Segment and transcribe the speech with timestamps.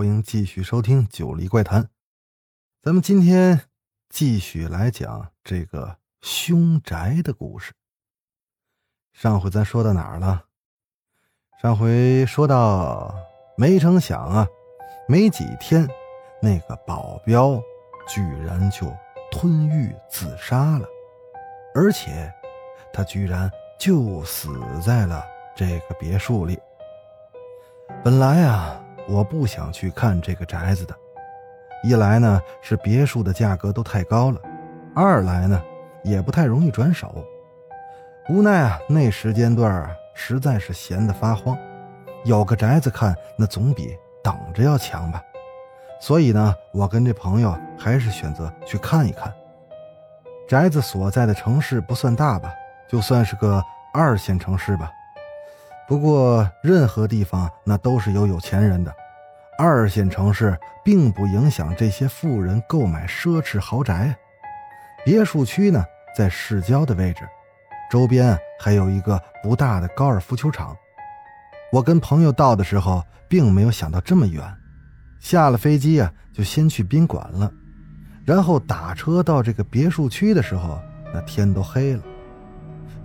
[0.00, 1.82] 欢迎继续收听《九黎怪谈》。
[2.80, 3.62] 咱们今天
[4.08, 7.72] 继续来讲这个凶宅的故事。
[9.12, 10.44] 上回咱说到哪儿了？
[11.60, 13.12] 上回说到，
[13.56, 14.46] 没成想啊，
[15.08, 15.84] 没几天，
[16.40, 17.60] 那个保镖
[18.06, 18.86] 居然就
[19.32, 20.86] 吞狱自杀了，
[21.74, 22.32] 而且
[22.92, 24.48] 他居然就死
[24.80, 25.24] 在了
[25.56, 26.56] 这个别墅里。
[28.04, 30.94] 本来啊，我不想去看这个宅子的。
[31.82, 34.40] 一来呢是别墅的价格都太高了，
[34.94, 35.62] 二来呢
[36.02, 37.24] 也不太容易转手。
[38.28, 41.56] 无奈啊，那时间段啊实在是闲得发慌，
[42.24, 45.22] 有个宅子看那总比等着要强吧。
[46.00, 49.32] 所以呢，我跟这朋友还是选择去看一看。
[50.46, 52.52] 宅子所在的城市不算大吧，
[52.88, 53.62] 就算是个
[53.92, 54.92] 二线城市吧。
[55.88, 58.94] 不过任何地方那都是有有钱人的。
[59.58, 64.14] 二线城市并不影响这些富人购买奢侈豪宅。
[65.04, 65.82] 别墅区呢，
[66.14, 67.26] 在市郊的位置，
[67.90, 70.76] 周边还有一个不大的高尔夫球场。
[71.72, 74.44] 我跟朋友到的时候，并没有想到这么远。
[75.18, 77.50] 下了飞机啊，就先去宾馆了，
[78.24, 80.78] 然后打车到这个别墅区的时候，
[81.14, 82.02] 那天都黑了。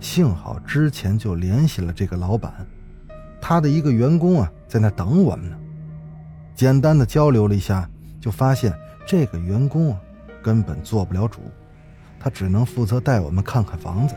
[0.00, 2.52] 幸好之前就联系了这个老板，
[3.46, 5.56] 他的一个员工啊，在那等我们呢。
[6.54, 7.86] 简单的交流了一下，
[8.18, 8.72] 就发现
[9.06, 10.00] 这个员工啊，
[10.42, 11.42] 根本做不了主，
[12.18, 14.14] 他只能负责带我们看看房子，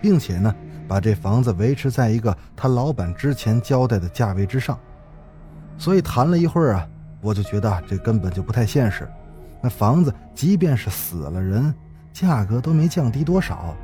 [0.00, 0.54] 并且呢，
[0.88, 4.78] 把这房子维持在一个他老板之前交代的价位之上。
[5.76, 6.88] 所以谈了一会儿啊，
[7.20, 9.06] 我就觉得这根本就不太现实。
[9.60, 11.74] 那房子即便是死了人，
[12.10, 13.76] 价格都没降低多少，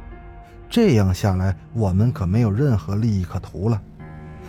[0.70, 3.78] 这样下来我们可没有任何利益可图了。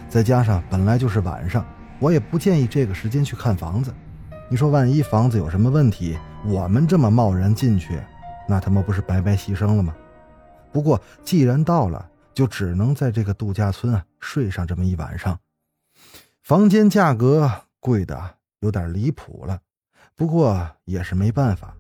[0.09, 1.65] 再加上本来就是晚上。
[1.99, 3.93] 我也不建议这个时间去看房子，
[4.49, 8.01] 你说万一房子有什么问题，我们这么贸然进去，
[8.47, 9.93] 那他妈不是白白牺牲了吗？
[10.71, 15.37] 不过既然到了，就只能在这个度假村啊睡上这么一晚上。
[16.41, 18.17] 房间价格贵的
[18.61, 19.59] 有点离谱了，
[20.15, 21.75] 不过也是没办法。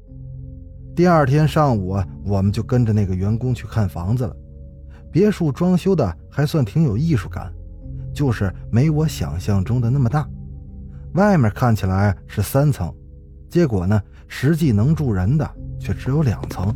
[0.95, 4.35] 第二天上午，我们就跟着那个员工去看房子了。
[5.09, 7.53] 别墅装修的还算挺有艺术感。
[8.19, 10.27] 就是没我想象中的那么大，
[11.13, 12.93] 外面看起来是三层，
[13.49, 15.49] 结果呢，实际能住人的
[15.79, 16.75] 却只有两层。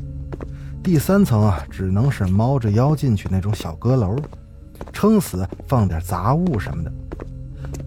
[0.81, 4.15] 第三层啊，只能是猫着腰进去那种小阁楼，
[4.93, 6.89] 撑死放点杂物什么的。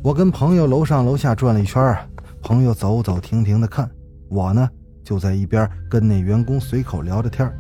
[0.02, 1.96] 我跟朋友楼上楼下转了一圈，
[2.42, 3.90] 朋友走走停停的看，
[4.28, 4.68] 我呢
[5.02, 7.50] 就在一边跟那员工随口聊着天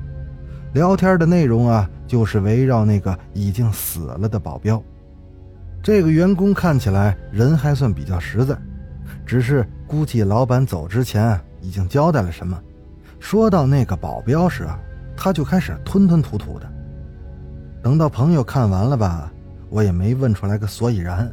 [0.74, 4.82] 聊天的内容啊，就是围绕那个已经死了的保镖。
[5.86, 8.58] 这个员工看起来人还算比较实在，
[9.24, 12.60] 只是估计老板走之前已经交代了什么。
[13.20, 14.76] 说到那个保镖时啊，
[15.16, 16.68] 他就开始吞吞吐吐的。
[17.84, 19.32] 等到朋友看完了吧，
[19.70, 21.32] 我也没问出来个所以然，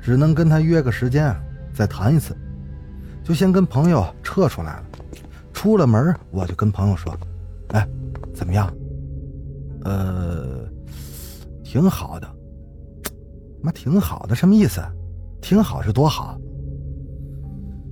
[0.00, 1.36] 只能跟他约个时间
[1.74, 2.34] 再谈一次。
[3.22, 4.84] 就先跟朋友撤出来了。
[5.52, 7.14] 出了门，我就跟朋友说
[7.68, 7.86] ：“哎，
[8.32, 8.72] 怎么样？
[9.84, 10.66] 呃，
[11.62, 12.26] 挺好的。”
[13.64, 14.82] 妈挺好的，什么意思？
[15.40, 16.38] 挺好是多好？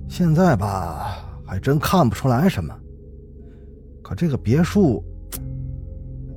[0.07, 2.71] 现在吧，还真看不出来什么。
[4.03, 5.03] 可这个别墅，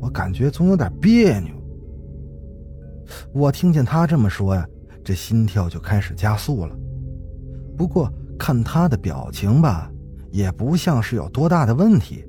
[0.01, 1.55] 我感觉总有点别扭。
[3.35, 4.67] 我听见他这么说呀，
[5.05, 6.75] 这心跳就开始加速了。
[7.77, 9.93] 不过看他的表情吧，
[10.31, 12.25] 也不像是有多大的问题。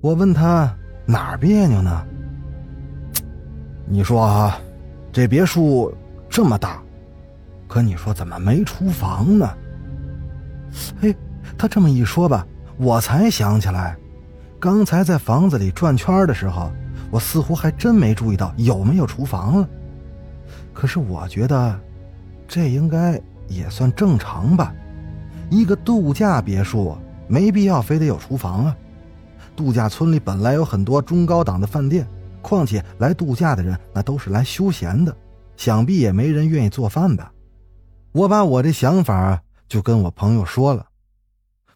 [0.00, 0.76] 我问他
[1.06, 2.04] 哪儿别扭呢？
[3.86, 4.58] 你说啊？
[5.14, 5.92] 这别墅
[6.32, 6.82] 这么大，
[7.68, 9.46] 可你说怎么没厨房呢？
[11.02, 11.14] 哎，
[11.58, 12.46] 他这么一说吧，
[12.78, 13.98] 我才想起来，
[14.58, 16.72] 刚才在房子里转圈的时候，
[17.10, 19.68] 我似乎还真没注意到有没有厨房了。
[20.72, 21.78] 可是我觉得，
[22.48, 24.72] 这应该也算正常吧。
[25.50, 26.96] 一个度假别墅
[27.28, 28.76] 没必要非得有厨房啊。
[29.54, 32.06] 度假村里本来有很多中高档的饭店。
[32.40, 35.14] 况且来度假的人那都是来休闲的，
[35.62, 37.32] 想必也没人愿意做饭吧。
[38.10, 40.86] 我把我的想法就跟我朋友说了，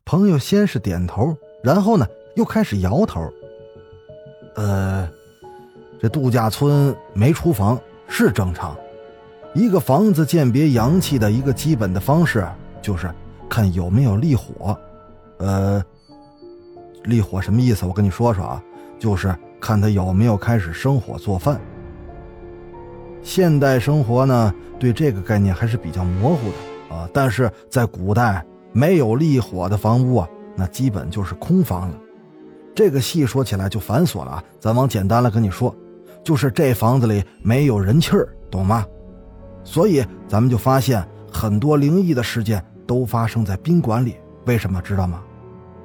[0.04, 2.04] 朋友先是点头，然后呢
[2.34, 3.32] 又开始摇头。
[4.56, 5.08] 呃，
[6.00, 8.76] 这度假村没厨房是正常。
[9.54, 12.44] 一个房子鉴别阳气的一个基本的方式
[12.82, 13.08] 就是
[13.48, 14.76] 看有没有立火。
[15.38, 15.80] 呃，
[17.04, 17.86] 立火什么意思？
[17.86, 18.60] 我跟你说说啊，
[18.98, 21.60] 就是看他有没有开始生火做饭。
[23.26, 27.08] 现代生活呢，对这个概念还是比较模糊的啊。
[27.12, 31.98] 但是在古代，没有立火的房屋啊，那基本就是空房了。
[32.72, 35.74] 这个细说起来就繁琐了啊，咱往简单了跟你说，
[36.22, 38.86] 就是这房子里没有人气儿，懂吗？
[39.64, 44.14] 所以咱们就发现很多灵异的事件都发生在宾馆里，
[44.44, 45.20] 为什么知道吗？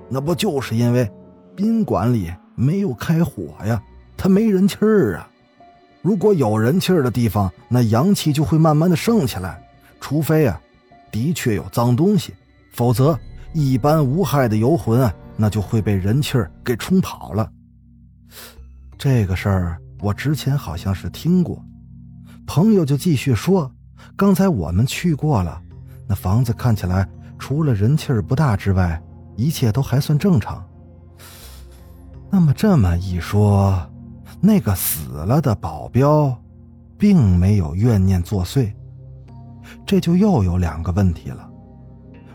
[0.08, 1.12] 那不就是因为
[1.56, 3.82] 宾馆里没有开火呀，
[4.16, 5.28] 它没人气儿啊。
[6.02, 9.62] 如果有人气儿的地方，那阳气就会慢慢的升起来。
[10.00, 10.60] 除非啊，
[11.12, 12.34] 的确有脏东西，
[12.74, 13.18] 否则
[13.54, 15.14] 一般无害的游魂啊。
[15.38, 17.50] 那就会被人气儿给冲跑了。
[18.96, 21.64] 这个事儿我之前好像是听过。
[22.46, 23.72] 朋友就继续说
[24.16, 25.60] ：“刚才我们去过了，
[26.08, 27.08] 那房子看起来
[27.40, 29.02] 除了人气儿不大之外，
[29.36, 30.64] 一切都还算正常。
[32.30, 33.90] 那么这么一说，
[34.42, 36.36] 那个死了的保镖，
[36.98, 38.74] 并没有怨念作祟，
[39.86, 41.50] 这就又有两个问题了。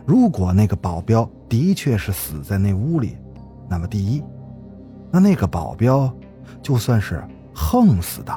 [0.06, 3.16] 如果那个保镖……”的确是死在那屋里，
[3.68, 4.20] 那么第一，
[5.12, 6.12] 那那个保镖
[6.60, 7.22] 就算是
[7.54, 8.36] 横死的，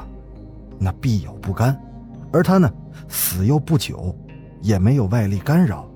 [0.78, 1.76] 那必有不甘，
[2.32, 2.72] 而他呢
[3.08, 4.14] 死又不久，
[4.62, 5.90] 也没有外力干扰，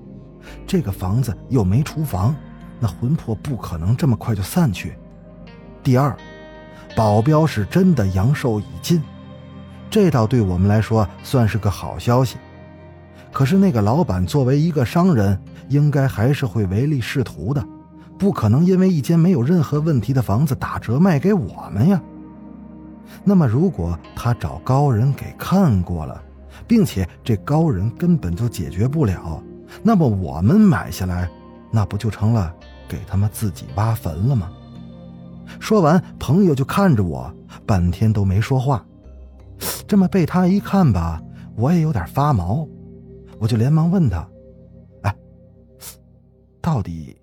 [0.66, 2.34] 这个房子又没厨房，
[2.80, 4.98] 那魂魄不可能这么快就散去。
[5.80, 6.16] 第二，
[6.94, 9.02] 保镖是真的阳寿已尽，
[9.91, 12.37] 这倒对我们来说算是个好消息。
[13.32, 15.37] 可是那个老板作为一个商人，
[15.69, 17.64] 应该还是会唯利是图的，
[18.17, 22.00] 不可能因为一间没有任何问题的房子打折卖给我们呀。
[23.25, 26.23] 那么，如果他找高人给看过了，
[26.67, 29.43] 并且这高人根本就解决不了，
[29.82, 31.29] 那么我们买下来，
[31.73, 32.55] 那不就成了
[32.88, 34.49] 给他们自己挖坟了吗？
[35.60, 37.32] 说完，朋友就看着我，
[37.66, 38.84] 半天都没说话。
[39.86, 41.22] 这么被他一看吧，
[41.56, 42.66] 我也有点发毛。
[43.38, 44.26] 我就连忙问他
[45.02, 45.14] ：“哎，
[46.60, 47.16] 到底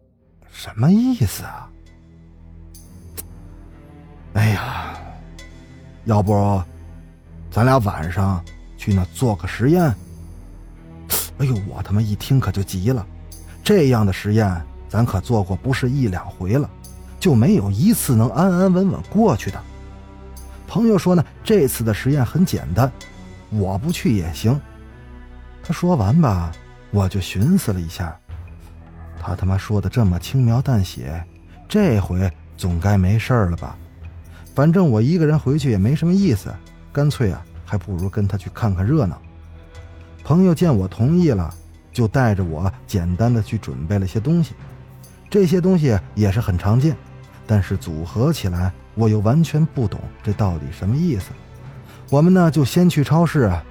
[0.51, 1.69] 什么意思啊？”
[4.34, 4.94] 哎呀，
[6.06, 6.62] 要不
[7.50, 8.44] 咱俩晚上
[8.77, 9.84] 去那做个实验？
[11.38, 13.06] 哎呦，我他妈一听可就急了，
[13.63, 16.69] 这样的实验咱可做过不是一两回了，
[17.22, 19.64] 就没有一次能安安稳稳过去的。
[20.68, 22.92] 朋友说呢，这次的实验很简单，
[23.52, 24.60] 我不去也行。
[25.64, 26.52] 他说完吧，
[26.90, 28.18] 我就寻思了一下，
[29.22, 31.24] 他他妈说的这么轻描淡写，
[31.70, 33.78] 这回总该没事了吧？
[34.56, 36.52] 反正我一个人回去也没什么意思，
[36.92, 39.22] 干脆啊，还不如跟他去看看热闹。
[40.24, 41.54] 朋友见我同意了，
[41.94, 44.56] 就带着我简单的去准备了些东西，
[45.30, 46.96] 这些东西也是很常见，
[47.46, 51.32] 但是组合起来我又完全不懂这到底什么意思。
[52.10, 53.64] 我们呢就先去超市啊。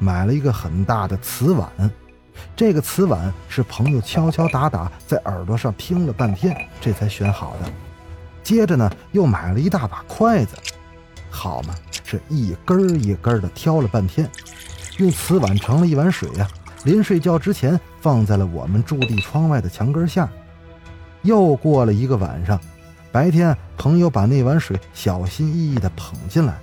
[0.00, 1.68] 买了一个很大的瓷碗，
[2.54, 7.68] 这个瓷碗是朋友敲敲打打在耳朵上听了半天，这才选好的。
[8.44, 10.54] 接着呢，又买了一大把筷子，
[11.30, 11.74] 好嘛，
[12.04, 14.30] 是一根一根的挑了半天，
[14.98, 16.46] 用瓷碗盛了一碗水呀。
[16.84, 20.28] 临睡觉之前，放在了我们驻地窗外的墙根下。
[21.22, 22.60] 又过了一个晚上，
[23.10, 26.58] 白天朋友把那碗水小心翼翼地捧进来，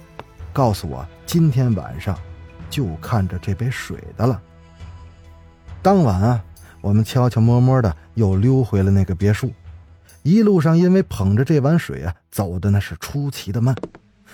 [0.53, 2.17] 告诉我今天晚上。
[2.67, 4.41] 就看着这杯水的了。
[5.81, 6.43] 当晚啊，
[6.81, 9.53] 我们悄悄摸摸的又溜回了那个别墅。
[10.23, 13.73] 一路上因为捧着这碗水啊，走的那是出奇的慢。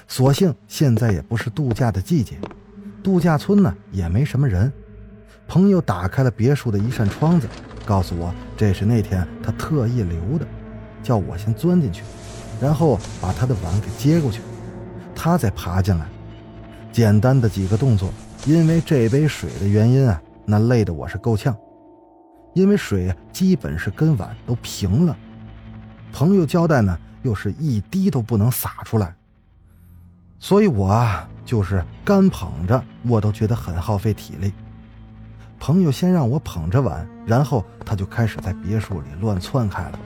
[0.08, 2.40] 所幸现在也不是度假的季节，
[3.04, 4.72] 度假村呢也没什么人。
[5.48, 7.48] 朋友打开了别墅的一扇窗子，
[7.86, 10.48] 告诉我这是那天他特意留的，
[11.04, 12.04] 叫我先钻进去，
[12.62, 14.42] 然后把他的碗给接过去，
[15.16, 16.06] 他再爬进来。
[16.92, 18.12] 简单的几个动作，
[18.46, 21.56] 因为这杯水的原因啊，那累得我是够呛。
[22.54, 25.16] 因为水基本是跟碗都平了，
[26.12, 29.16] 朋友交代呢，又是一滴都不能洒出来，
[30.38, 34.52] 所以我啊就是干捧着，我都觉得很耗费体力。
[35.58, 40.00] 朋友先让我捧着碗，然后他就开始在别墅里乱窜开了。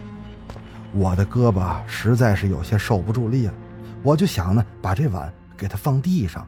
[0.96, 3.54] 我的胳膊实在是有些受不住力了，
[4.02, 6.48] 我就想呢，把这碗给他放地上。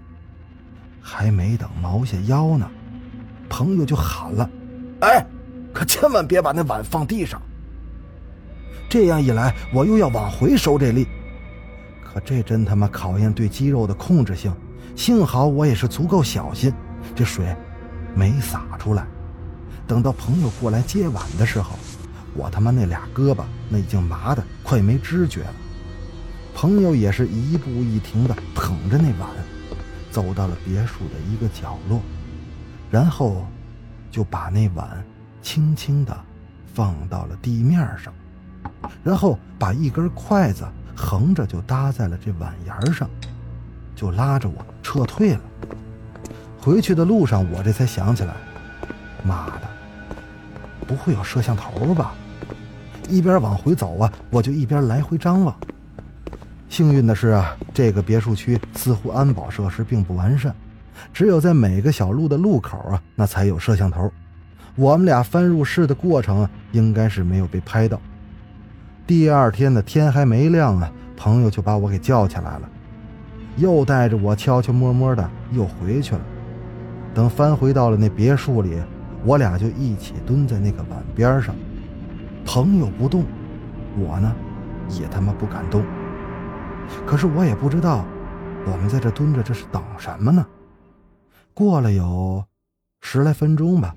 [1.01, 2.69] 还没等猫下腰呢，
[3.49, 4.49] 朋友就喊了
[5.01, 5.25] ：“哎，
[5.73, 7.41] 可千万别把那碗放地上！”
[8.89, 11.07] 这样一来，我又要往回收这力，
[12.01, 14.53] 可这真他妈考验对肌肉的控制性。
[14.95, 16.73] 幸好我也是足够小心，
[17.13, 17.55] 这水
[18.15, 19.05] 没洒出来。
[19.85, 21.77] 等到朋友过来接碗的时候，
[22.37, 25.53] 我他妈那俩胳膊那已经麻的快没知觉了。
[26.53, 29.29] 朋友也是一步一停的捧着那碗，
[30.11, 32.01] 走到了别墅的一个角落，
[32.89, 33.45] 然后
[34.09, 35.03] 就把那碗
[35.41, 36.17] 轻轻的
[36.73, 38.13] 放到了地面上，
[39.03, 40.63] 然后把一根筷子
[40.95, 43.07] 横着就搭在了这碗沿上，
[43.95, 45.41] 就拉着我撤退了。
[46.59, 48.33] 回去的路上，我这才想起来，
[49.23, 49.61] 妈的，
[50.87, 52.15] 不会有摄像头吧？
[53.07, 55.55] 一边往回走啊，我就一边来回张望。
[56.69, 60.53] 幸运的是啊，这个别墅区似乎安保设施并不完善，
[61.13, 64.11] 只有在每个小路的路口啊，那才有摄像头。
[64.75, 67.99] 我们俩翻入室的过程，应该是没有被拍到。
[69.07, 72.69] 第二天的天还没亮啊，朋友就把我给叫起来了，
[73.55, 76.21] 又带着我悄悄摸摸的又回去了。
[77.13, 78.77] 等翻回到了那别墅里，
[79.23, 81.55] 我俩就一起蹲在那个碗边上，
[82.47, 83.25] 朋友不动，
[83.99, 84.33] 我呢，
[84.89, 85.83] 也他妈不敢动。
[87.05, 88.05] 可是我也不知道，
[88.65, 90.47] 我们在这蹲着，这是等什么呢？
[91.53, 92.41] 过了有
[93.01, 93.93] 十来分钟吧，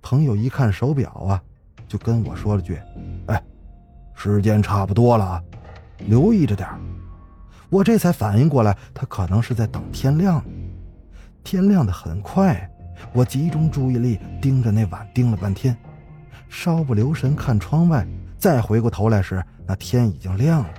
[0.00, 1.42] 朋友一看手表啊，
[1.86, 2.80] 就跟我说了句
[3.28, 3.42] ：“哎，
[4.14, 5.42] 时间差不多了啊，
[5.98, 6.66] 留意着点
[7.68, 10.42] 我这才反应过来，他可能是在等天亮。
[11.44, 12.68] 天亮的很快，
[13.12, 15.76] 我集中注意力盯着那碗盯了半天，
[16.56, 18.08] 稍不留神看窗外，
[18.38, 20.70] 再回过头来时，那天已经亮了。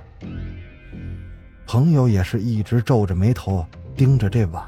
[1.68, 3.64] 朋友也是一直皱着眉头
[3.96, 4.66] 盯着这碗，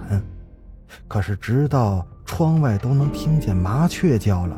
[1.09, 4.57] 可是直到窗外都能听见麻雀叫了，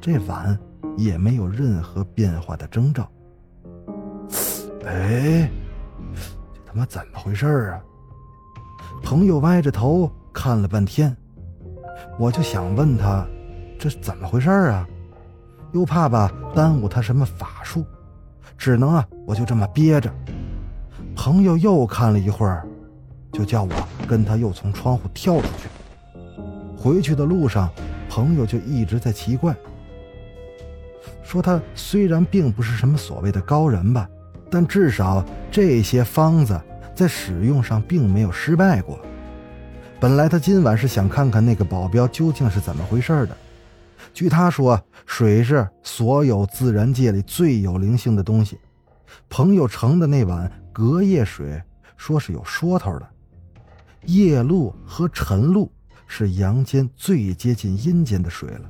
[0.00, 0.58] 这碗
[0.96, 3.06] 也没有任何变化的征兆。
[4.86, 5.50] 哎，
[6.14, 7.80] 这他妈怎么回事啊？
[9.02, 11.14] 朋友歪着头看了半天，
[12.18, 13.26] 我就想问他，
[13.78, 14.88] 这是怎么回事啊？
[15.74, 17.84] 又怕吧耽误他什么法术，
[18.56, 20.08] 只能啊，我就这么憋着。
[21.16, 22.64] 朋友又看了一会儿，
[23.32, 23.70] 就叫我
[24.06, 25.68] 跟他又从窗户跳出去。
[26.78, 27.68] 回去的路上，
[28.08, 29.52] 朋友就一直在奇怪，
[31.24, 34.08] 说他虽然并不是什么所谓的高人吧，
[34.48, 36.60] 但至少这些方子
[36.94, 39.00] 在使用上并没有失败过。
[39.98, 43.36] 本来他今晚是想看看那个保镖究竟是怎么回事的。
[44.14, 48.58] 据他说，水是所有自然界里最有灵性的东西。
[49.28, 50.50] 朋友盛的那碗。
[50.74, 51.62] 隔夜水
[51.96, 53.08] 说是有说头的，
[54.06, 55.70] 夜露和晨露
[56.08, 58.68] 是阳间最接近阴间的水了，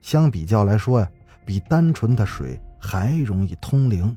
[0.00, 1.10] 相比较来说呀，
[1.44, 4.16] 比单纯的水还容易通灵。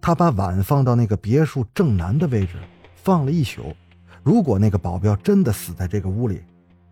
[0.00, 2.52] 他把碗放到那个别墅正南的位置，
[2.94, 3.74] 放了一宿。
[4.22, 6.44] 如果那个保镖真的死在这个屋里，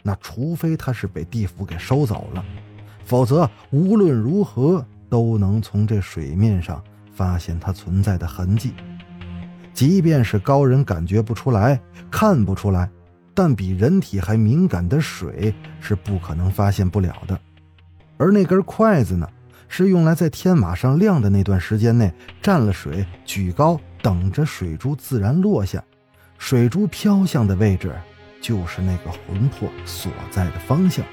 [0.03, 2.45] 那除非他是被地府给收走了，
[3.05, 6.83] 否则无论如何都能从这水面上
[7.15, 8.73] 发现它存在的痕迹。
[9.73, 11.81] 即便是高人感觉不出来、
[12.11, 12.89] 看不出来，
[13.35, 17.39] 但比人体还敏感的水是不可能发现不了的。
[18.17, 19.29] 而那根筷子呢，
[19.69, 25.83] 是用来在天马上亮的那段时间内蘸了水，举高，等着水珠自然落下。
[26.39, 27.93] 水珠飘向的位置，
[28.41, 31.05] 就是那个魂魄所在的方向。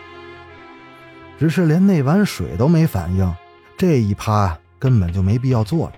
[1.42, 3.36] 只是连那碗水都没反应，
[3.76, 5.94] 这一趴根本就没必要做了。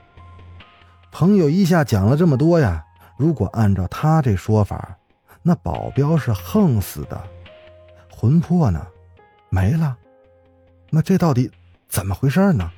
[1.12, 2.82] 朋友一下讲了这么多呀，
[3.18, 4.98] 如果按照他这说法，
[5.42, 7.22] 那保镖是横死的，
[8.10, 8.88] 魂魄呢，
[9.50, 9.98] 没了，
[10.90, 11.52] 那这到底
[11.90, 12.72] 怎么回事呢？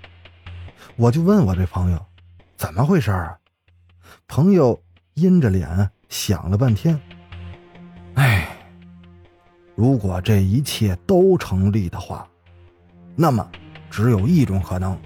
[0.95, 2.03] 我就问我这朋友，
[2.57, 3.37] 怎么回事啊？
[4.27, 4.81] 朋友
[5.13, 6.99] 阴着脸想了半天，
[8.15, 8.57] 哎，
[9.75, 12.27] 如果这一切都成立的话，
[13.15, 13.47] 那么
[13.89, 14.97] 只有一种可能，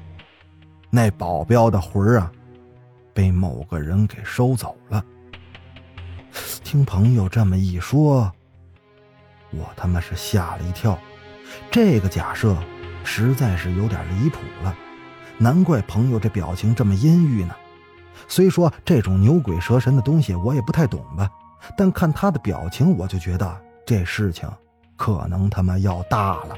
[0.90, 2.32] 那保镖的魂儿啊。
[3.12, 5.04] 被某个人给收走了。
[6.64, 8.32] 听朋友这么一说，
[9.50, 10.98] 我他妈是吓了一跳。
[11.70, 12.56] 这个假设
[13.04, 14.74] 实在是有点离谱了，
[15.38, 17.54] 难怪朋友这表情这么阴郁呢。
[18.28, 21.30] 虽说这种牛鬼蛇神的东西我也不太懂吧，
[21.76, 24.50] 但看他的表情，我就觉得这事情
[24.96, 26.56] 可能他妈要大了。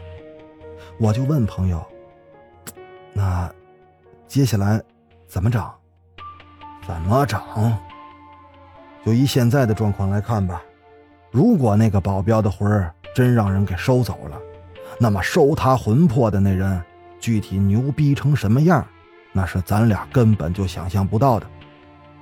[0.99, 1.85] 我就问朋友
[3.13, 3.51] ：“那
[4.27, 4.81] 接下来
[5.27, 5.63] 怎么整？”
[6.87, 7.39] 怎么整？
[9.05, 10.61] 就以现在的状况来看吧，
[11.29, 14.37] 如果那个保镖的魂儿真让人给收走了，
[14.99, 16.81] 那么收他魂魄的那人
[17.19, 18.85] 具体牛逼成什么样，
[19.31, 21.47] 那是咱俩根本就想象不到的。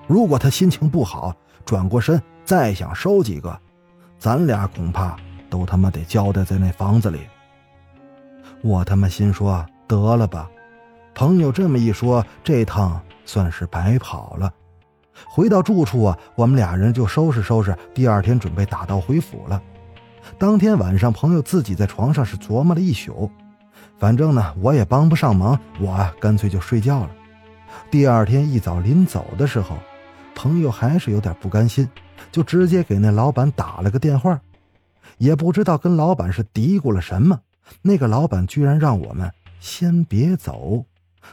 [0.08, 1.34] 如果他心情不好，
[1.66, 3.58] 转过身再想收几个，
[4.18, 5.16] 咱俩恐怕
[5.50, 7.22] 都他妈得交代在那房子里。
[8.62, 10.50] 我他妈心说得了吧，
[11.16, 14.54] 朋友这么一说，这趟算是白跑了。
[15.28, 19.62] 回到住处啊，我们俩人就收拾收拾，第二天准备打道回府了。
[20.38, 23.30] 当天晚上，朋友自己在床上是琢磨了一宿，
[23.98, 27.12] 反正呢我也帮不上忙，我啊干脆就睡觉了。
[27.90, 29.78] 第二天一早临走的时候，
[30.36, 31.88] 朋友还是有点不甘心，
[32.32, 34.40] 就直接给那老板打了个电话，
[35.18, 37.40] 也不知道跟老板是嘀咕了什么，
[37.82, 40.86] 那个老板居然让我们先别走，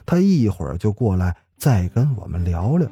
[0.05, 2.89] 他一会儿就过来再跟我们聊聊。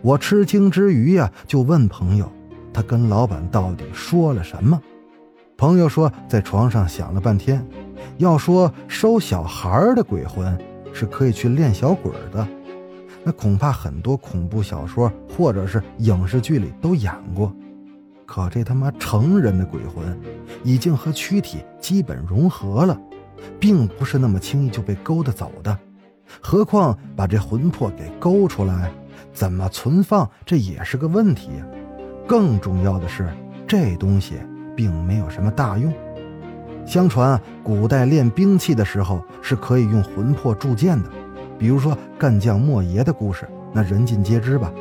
[0.00, 2.30] 我吃惊之余呀，就问朋友。
[2.72, 4.80] 他跟老板到底说了什么？
[5.56, 7.64] 朋友说，在床上想了半天，
[8.18, 10.58] 要说收小孩的鬼魂
[10.92, 12.46] 是可以去练小鬼的，
[13.22, 17.54] 那恐怕很多恐怖小说或者是影视剧里都演过。
[18.26, 20.18] 可这他妈成人的鬼魂，
[20.62, 22.98] 已经和躯体基本融合了，
[23.60, 25.78] 并不是那么轻易就被勾得走的。
[26.40, 28.90] 何况把这魂魄给勾出来，
[29.32, 31.66] 怎么存放，这也是个问题呀。
[32.26, 33.28] 更重要的是，
[33.66, 34.34] 这东西
[34.74, 35.92] 并没有什么大用。
[36.86, 41.10] 相传，古代练兵器的时候是可以用魂魄铸剑的，
[41.58, 44.72] 比如说干将莫邪的故事，那人尽皆知吧。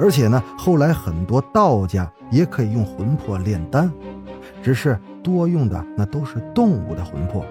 [0.00, 3.92] 而且呢，后来很多道家也可以用魂魄炼丹，
[4.62, 7.44] 只是多用的那都是动物的魂魄，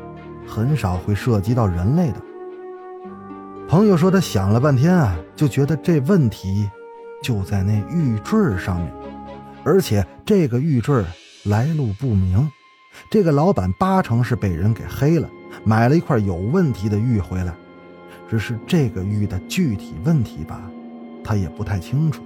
[0.48, 2.15] 很少会涉及到人类的。
[3.68, 6.68] 朋友说，他想了半天啊，就觉得这问题
[7.22, 8.91] 就在那玉坠上面。
[9.63, 11.03] 而且这个玉坠
[11.46, 12.50] 来路不明，
[13.12, 15.29] 这个老板八成是被人给黑了，
[15.63, 17.53] 买了一块有问题的玉回来。
[18.27, 20.60] 只是这个玉的具体问题吧，
[21.24, 22.24] 他也不太清楚，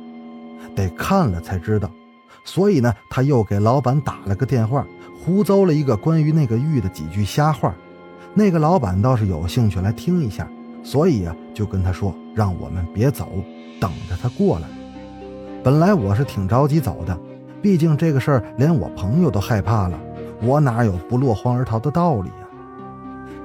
[0.76, 1.90] 得看了才知道。
[2.44, 4.86] 所以呢，他又给老板打了个电话，
[5.24, 7.74] 胡诌了一个关于那个玉的几句瞎话。
[8.34, 10.50] 那个老板倒是有兴趣来听一下，
[10.84, 13.30] 所以啊，就跟他说让我们别走，
[13.80, 14.68] 等着他过来。
[15.64, 17.18] 本来我是挺着急走的。
[17.62, 19.98] 毕竟这个事儿连我朋友都害怕了，
[20.42, 22.48] 我哪有不落荒而逃的道理呀？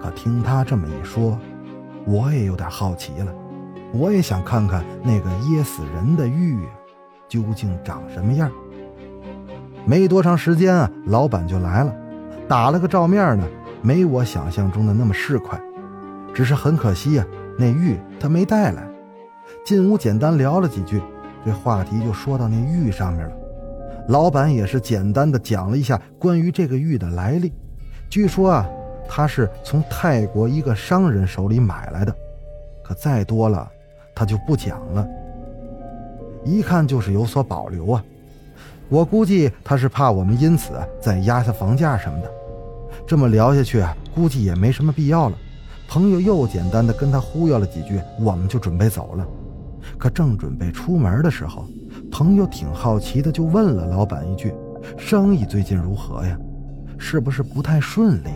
[0.03, 1.38] 可听他这么一说，
[2.05, 3.33] 我也有点好奇了，
[3.92, 6.59] 我也想看看那个噎死人的玉
[7.29, 8.51] 究竟长什么样。
[9.85, 11.95] 没多长时间啊，老板就来了，
[12.49, 13.45] 打了个照面呢，
[13.83, 15.59] 没我想象中的那么市侩，
[16.35, 17.27] 只是很可惜呀，
[17.59, 18.87] 那玉他没带来。
[19.64, 21.01] 进屋简单聊了几句，
[21.45, 23.37] 这话题就说到那玉上面了。
[24.09, 27.53] 老板也是简单的讲了一下关于这个玉的来历，
[28.11, 28.69] 据说啊，
[29.09, 32.14] 他是从泰国一个商人手里买来的，
[32.83, 33.71] 可再多了，
[34.14, 35.07] 他就不讲了。
[36.44, 38.05] 一看就是有所保留啊，
[38.88, 42.31] 我估计他是怕我们因此再压下房价什么的。
[43.07, 45.37] 这么聊下去，估计也没什么必要了。
[45.88, 49.27] 朋友又简单的跟他忽悠了几句，我们就准备走了。
[49.96, 51.64] 可正准备出门的时候。
[52.11, 54.55] 朋友挺好奇的，就问了老板一句
[54.96, 56.38] ：“生意最近如何呀？
[56.98, 58.31] 是不是不太顺利？”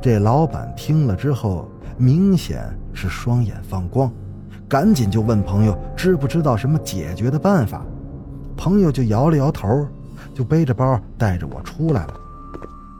[0.00, 4.12] 这老板听了之后，明显是双眼放光，
[4.68, 7.84] 赶紧就问朋友：“知不知道什么解决的办法？”
[8.56, 9.86] 朋友就摇了摇头，
[10.34, 12.14] 就背着包带着我出来了。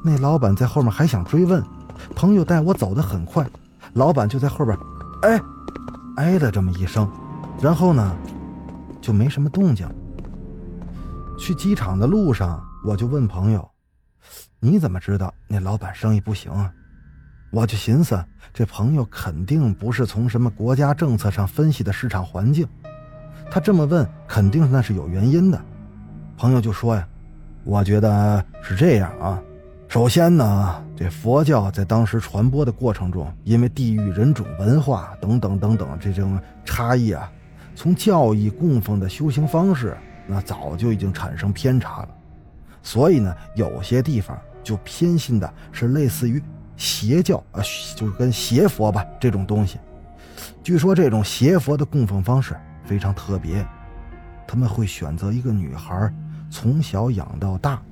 [0.05, 1.63] 那老板在后面还想追问，
[2.15, 3.45] 朋友带我走得很快，
[3.95, 4.79] 老板就在后边，
[5.23, 5.41] 哎，
[6.17, 7.11] 哎了这么一声，
[7.61, 8.17] 然后呢？
[9.01, 9.89] 就没什么动静。
[11.39, 13.69] 去机场的路上，我就问朋友
[14.59, 16.73] ：“你怎么知道那老板生意不行啊？”
[17.51, 22.67] 我就寻思，这朋友肯定不是从什么国家政策上分析的市场环境，
[23.51, 25.61] 他这么问，肯定那是有原因的。
[26.37, 27.09] 朋友就说呀
[27.65, 29.41] ：“我觉得是这样啊。
[29.89, 37.31] 首先呢，这佛教在当时传播的过程中，因为地域、人种、文化等等等等这种差异啊。”
[37.77, 42.09] 从教义供奉的修行方式，那早就已经产生偏差了，
[42.83, 46.43] 所以呢，有些地方就偏信的是类似于
[46.77, 47.61] 邪教啊，
[47.97, 49.79] 就是跟邪佛吧这种东西。
[50.63, 53.67] 据说这种邪佛的供奉方式非常特别，
[54.47, 56.13] 他们会选择一个女孩，
[56.51, 57.83] 从小养到大，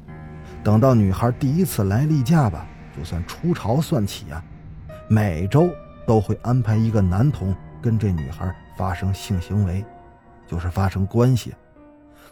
[0.62, 2.66] 等到女孩第一次来例假吧，
[2.96, 4.44] 就算出巢算起啊，
[5.08, 5.68] 每周
[6.06, 8.54] 都会安排一个男童跟这女孩。
[8.76, 9.84] 发生性行为，
[10.48, 11.54] 就是发生关系。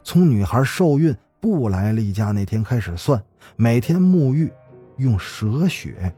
[0.02, 3.22] 从女孩受孕不来例假那天开始算，
[3.54, 4.52] 每天沐浴，
[4.96, 6.12] 用蛇血，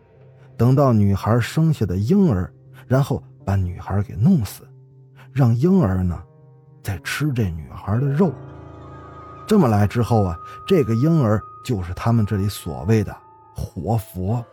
[0.57, 2.53] 等到女孩生下的婴儿，
[2.87, 4.63] 然后把女孩给弄死，
[5.33, 6.21] 让婴儿呢
[6.83, 8.33] 再吃这女孩的肉。
[9.47, 13.15] 这么来之后啊，这个婴儿就是他们这里所谓的
[13.55, 14.45] 活佛，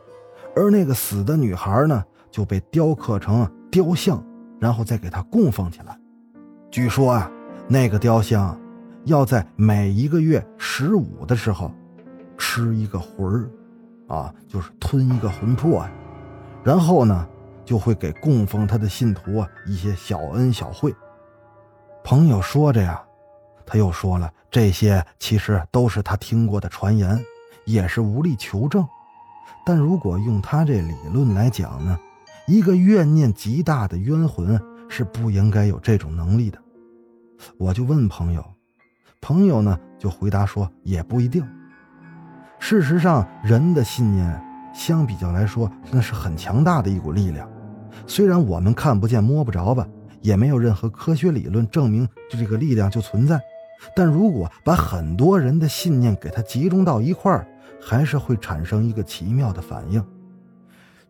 [0.56, 4.22] 而那个死的女孩呢就被雕刻成雕像，
[4.60, 5.98] 然后再给她供奉起来。
[6.70, 7.32] 据说啊，
[7.68, 8.60] 那个雕像
[9.06, 11.72] 要在每一个月十五的时候
[12.38, 13.50] 吃一个魂儿，
[14.14, 15.92] 啊，就是吞一个魂魄呀。
[16.66, 17.26] 然后呢，
[17.64, 20.94] 就会给供奉他的信徒啊一些小恩小惠。
[22.04, 23.02] 朋友说着呀，
[23.66, 27.18] 他又说了，这些其实都是他听过的传言，
[27.64, 28.86] 也是无力求证。
[29.66, 31.98] 但如果用他这理论来讲呢，
[32.48, 36.60] 一个怨念极大的冤魂是不应该有这种能力的。
[37.58, 38.44] 我就问朋友，
[39.22, 41.48] 朋友呢就回答说也不一定。
[42.64, 44.42] 事实上，人的信念。
[44.72, 47.50] 相比较来说，那是很强大的一股力量。
[48.06, 49.86] 虽然我们看不见、摸不着吧，
[50.22, 53.42] 也没有任何科学理论证明这个力量就存在。
[53.96, 57.46] 但如果把很多人的信念给它集中到一块儿，
[57.82, 60.02] 还是会产生一个奇妙的反应。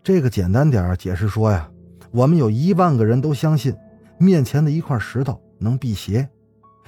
[0.01, 1.69] 这个简单点解释说呀，
[2.11, 3.75] 我们有一万个人都相信
[4.17, 6.27] 面前的一块石头能辟邪，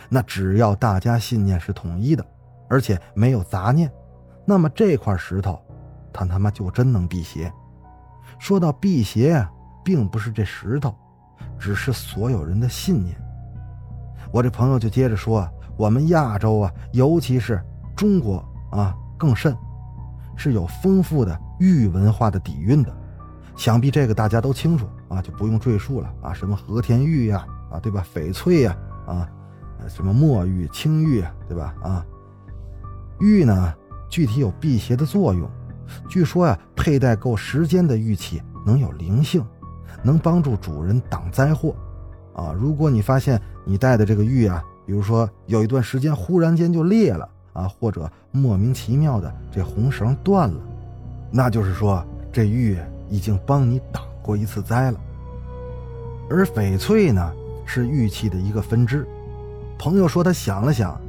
[0.09, 2.25] 那只要大家信念是统一的，
[2.69, 3.91] 而且没有杂念，
[4.45, 5.59] 那么这块石头。
[6.11, 7.51] 他他妈就真能辟邪。
[8.37, 9.43] 说到辟邪，
[9.83, 10.93] 并不是这石头，
[11.57, 13.15] 只是所有人的信念。
[14.31, 17.59] 我这朋友就接着说：“我们亚洲啊，尤其是
[17.95, 19.57] 中国啊，更甚，
[20.35, 22.95] 是有丰富的玉文化的底蕴的。
[23.55, 26.31] 想必这个大家都清楚啊，就不用赘述了啊。
[26.31, 28.05] 什么和田玉呀，啊对吧？
[28.13, 28.77] 翡翠呀，
[29.07, 29.27] 啊，
[29.87, 31.73] 什么墨玉、青玉，对吧？
[31.81, 32.05] 啊，
[33.19, 33.73] 玉呢，
[34.13, 35.49] 具体有辟邪的作用。”
[36.07, 39.43] 据说呀，佩戴够时间的玉器能有灵性，
[40.03, 41.73] 能帮助主人挡灾祸。
[42.35, 50.61] 啊，如果你发现你戴的这个玉啊，比如说有一段时间忽然间就裂了啊，或者莫名其妙的这红绳断了，
[51.31, 52.77] 那就是说这玉
[53.09, 54.99] 已经帮你挡过一次灾了。
[56.29, 57.33] 而翡翠呢，
[57.65, 59.07] 是玉器的一个分支。
[59.79, 60.99] 朋友说他想了想，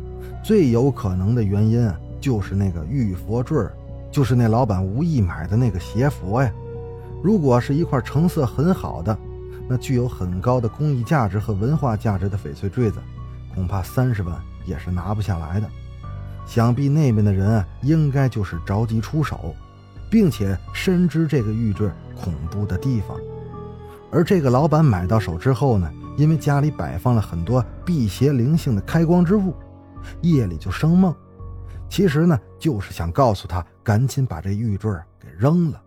[0.43, 1.87] 最有可能的原因
[2.25, 3.55] 就是那个玉佛坠。
[4.11, 6.51] 就是那老板无意买的那个邪佛呀，
[7.23, 9.19] 如果是一块成色很好的，
[9.69, 12.99] 那具有很高的工艺价值和文化价值的翡翠坠子，
[13.55, 15.69] 恐怕三十万也是拿不下来的。
[16.47, 19.55] 想必那边的人啊，应该就是着急出手，
[20.09, 23.19] 并且深知这个玉坠恐怖的地方。
[24.13, 29.53] 而这个老板买到手之后呢，因为家里摆放了很多辟邪灵性的开光之物，
[30.21, 31.13] 夜里就生梦。
[31.89, 35.81] 其实呢，就是想告诉他赶紧把这玉坠给扔了。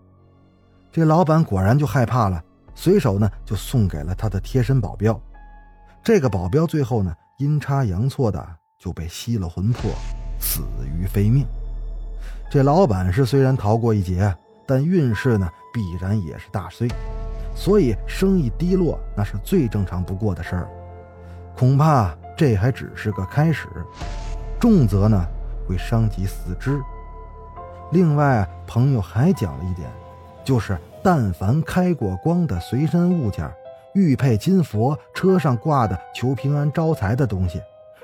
[0.92, 2.42] 这老板果然就害怕了，
[2.74, 5.20] 随手呢就送给了他的贴身保镖。
[6.02, 8.48] 这个保镖最后呢阴差阳错的
[8.80, 9.92] 就被吸了魂魄，
[10.40, 10.62] 死
[10.98, 11.46] 于非命。
[12.50, 14.34] 这老板是虽然逃过一劫，
[14.66, 16.88] 但运势呢必然也是大衰，
[17.54, 20.70] 所以生意低落那是最正常不过的事儿。
[21.58, 23.68] 恐怕这还只是个开始，
[24.60, 25.28] 重则呢。
[25.68, 26.82] 会伤及四肢。
[27.92, 29.90] 另外，朋友还讲了一点，
[30.44, 33.50] 就是但凡开过光的随身物件，
[33.94, 37.62] 玉佩、金佛、车上挂的求平安、招财的东西，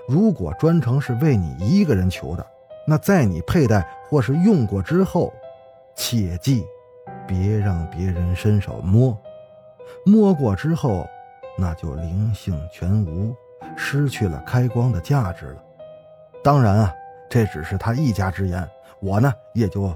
[0.07, 2.45] 如果专程是为你一个人求的，
[2.87, 5.33] 那在你佩戴或是用过之后，
[5.95, 6.65] 切记
[7.27, 9.17] 别让别人伸手摸，
[10.05, 11.05] 摸过之后，
[11.57, 13.35] 那就灵性全无，
[13.75, 15.63] 失去了开光的价值了。
[16.41, 16.93] 当然啊。
[17.33, 18.63] 这只是他一家之言，
[18.99, 19.91] 我呢也就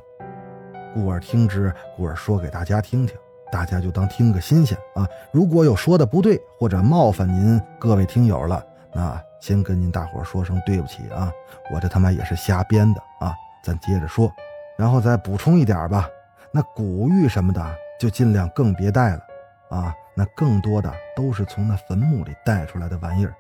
[0.92, 3.16] 故而听之，故而说给大家听听，
[3.52, 5.08] 大家就当听个新鲜啊。
[5.32, 11.32] 如果有说的不对或者冒犯您各位听友了，那先跟您大伙说声对不起啊，
[11.72, 13.36] 我这他妈也是瞎编的啊。
[13.64, 14.34] 咱接着说，
[14.76, 16.10] 然后再补充一点吧，
[16.52, 17.64] 那古玉什么的
[18.00, 19.22] 就尽量更别带了
[19.70, 23.36] 啊，那更多的都是从那坟墓里带出来的玩意儿，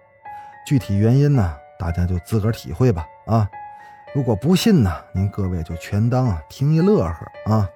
[0.68, 3.50] 具体原因呢，大家就自个儿体会吧啊。
[4.16, 7.70] 如果不信呢，您各位就全当啊听一乐呵啊。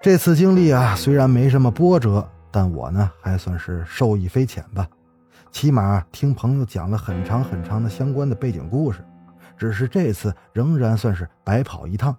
[0.00, 4.88] 这次经历啊，虽然没什么波折，但我呢还算是受益匪浅吧。
[5.50, 9.04] 起码听朋友讲了很长很长的相关的背景故事，
[9.58, 12.16] 只是这次仍然算是白跑一趟，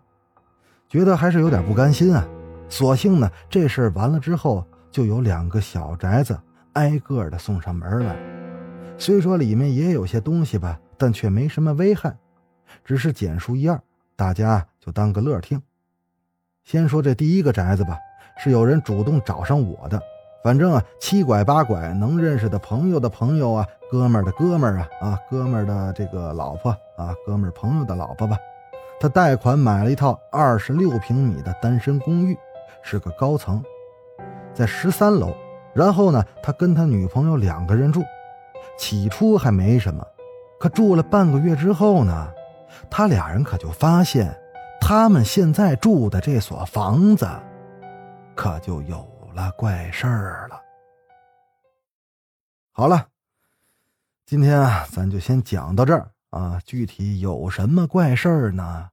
[0.88, 2.28] 觉得还是有点不甘心啊。
[2.70, 6.40] 索性呢，这事儿完了之后，就有两个小宅子
[6.74, 8.16] 挨个的送上门来。
[8.98, 12.16] 虽说里面也有些东西吧，但却没什么危害。
[12.84, 13.80] 只是简述一二，
[14.16, 15.62] 大家就当个乐听。
[16.64, 17.98] 先说这第一个宅子吧，
[18.38, 20.02] 是有人主动找上我的，
[20.44, 28.38] 反正啊，七拐八拐能认识的朋友的朋友啊，哥们儿的哥们儿啊，啊，哥们儿的这个老婆啊，哥们儿朋友的老婆吧，
[29.00, 32.38] 他贷款买了一套二十六平米的单身公寓，
[32.84, 33.64] 是个高层，
[34.54, 35.36] 在十三楼。
[35.74, 38.04] 然后呢，他跟他女朋友两个人住，
[38.78, 40.06] 起初还没什么，
[40.60, 42.30] 可住了半个月之后呢，
[42.90, 44.36] 他俩人可就发现，
[44.80, 47.28] 他们现在住的这所房子，
[48.36, 49.10] 可就有。
[49.34, 50.62] 了怪事儿了。
[52.74, 53.08] 好了，
[54.26, 56.62] 今天啊，咱就先讲到这儿啊。
[56.66, 58.90] 具体有什么怪事儿呢？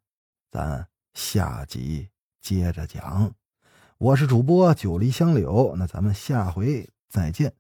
[0.49, 2.09] 咱下集
[2.41, 3.33] 接着讲。
[3.99, 7.53] 我是主播九黎香柳，那咱们下回再见。